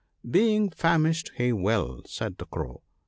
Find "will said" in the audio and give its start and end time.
1.53-2.39